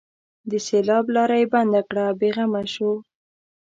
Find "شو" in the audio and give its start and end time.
2.73-2.91